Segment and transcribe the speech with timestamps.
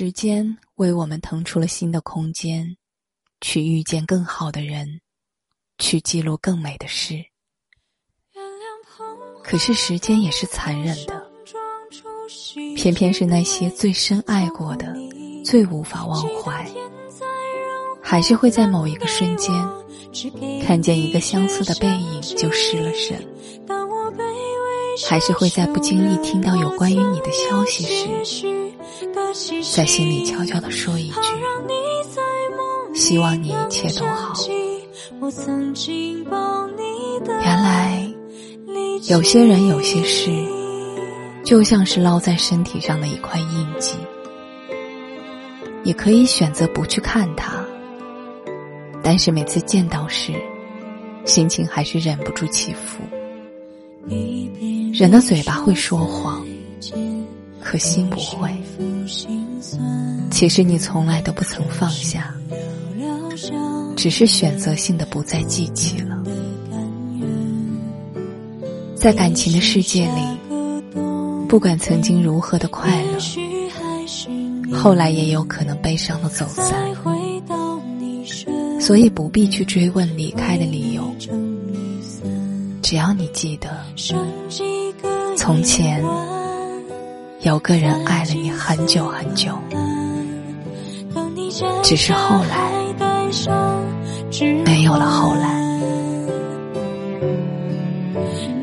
[0.00, 2.76] 时间为我们腾出了新的空间，
[3.40, 5.00] 去遇见更好的人，
[5.76, 7.16] 去记录更美的事。
[9.42, 11.28] 可是时间也是残忍的，
[12.76, 14.94] 偏偏是那些最深爱过的、
[15.44, 16.64] 最无法忘怀，
[18.00, 19.52] 还是会在某一个瞬间，
[20.64, 23.20] 看见一个相似的背影就失了神，
[25.08, 28.57] 还是会在不经意听到有关于你的消息时，
[29.74, 31.14] 在心里悄悄的说一句
[32.94, 34.34] ：“希望你一切都好。”
[37.26, 38.08] 原来。
[39.08, 40.30] 有些人，有些事，
[41.44, 43.94] 就像是烙在身体上的一块印记。
[45.82, 47.64] 你可以选择不去看它，
[49.02, 50.34] 但是每次见到时，
[51.24, 53.02] 心情还是忍不住起伏。
[54.92, 56.44] 人的嘴巴会说谎，
[57.68, 58.50] 可心不会。
[60.30, 62.34] 其实你从来都不曾放下，
[63.94, 66.16] 只是选择性的不再记起了。
[68.96, 70.22] 在感情的世界里，
[71.46, 73.18] 不管曾经如何的快乐，
[74.72, 76.74] 后来也有可能悲伤的走散。
[78.80, 81.14] 所以不必去追问离开的理由，
[82.80, 83.68] 只要你记得，
[85.36, 86.02] 从前
[87.42, 89.52] 有个人爱了你很久很久，
[91.84, 92.72] 只是后来
[94.64, 95.56] 没有了后来。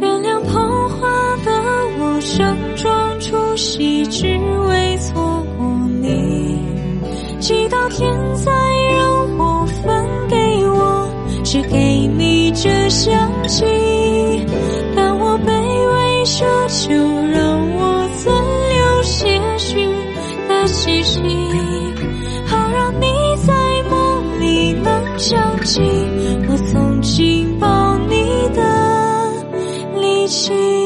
[0.02, 1.08] 原谅捧花
[1.46, 1.52] 的
[2.00, 4.38] 我盛装出席只
[4.68, 5.66] 为错过
[6.02, 6.60] 你，
[7.40, 8.52] 祈祷天灾
[8.92, 10.36] 人祸分给
[10.68, 11.10] 我，
[11.46, 13.66] 只给你这香气。
[14.96, 16.94] 但我卑微奢求，
[20.86, 21.20] 气息，
[22.46, 23.08] 好让你
[23.44, 23.54] 在
[23.90, 25.82] 梦里能想起
[26.48, 30.85] 我曾经抱你的力气。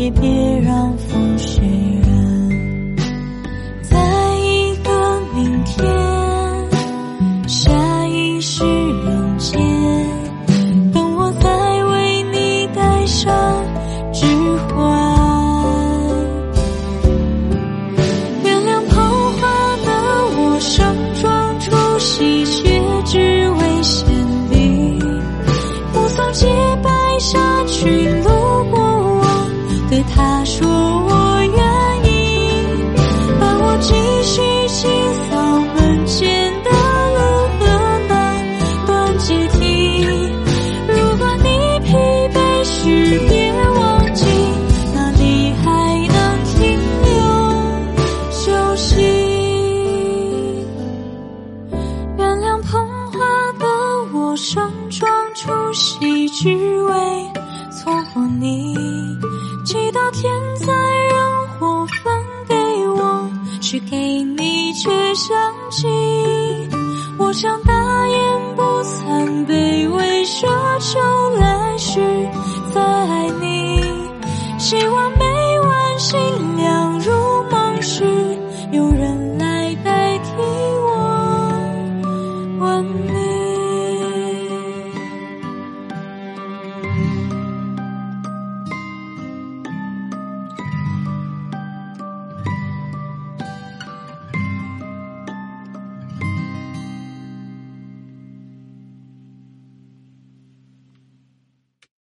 [0.00, 2.96] 也别让风雪染。
[3.82, 3.98] 在
[4.38, 5.86] 一个明天，
[7.46, 7.70] 下
[8.06, 9.60] 一世人间，
[10.94, 11.50] 等我再
[11.84, 13.30] 为你戴上
[14.10, 14.24] 指
[14.68, 14.74] 环。
[18.42, 19.88] 原谅捧花的
[20.38, 23.18] 我，盛装出席，却只
[23.50, 24.08] 为献
[24.50, 24.98] 礼，
[25.92, 26.46] 目送洁
[26.82, 28.09] 白纱裙。
[54.52, 56.94] 盛装出席，只为
[57.70, 58.74] 错过你，
[59.64, 62.12] 祈祷天灾人祸分
[62.48, 65.36] 给我，只给你却想
[65.70, 65.86] 起。
[67.16, 70.48] 我想大言不惭卑微奢
[70.80, 70.98] 求
[71.36, 72.00] 来世
[72.74, 73.80] 再爱你，
[74.58, 74.99] 希望。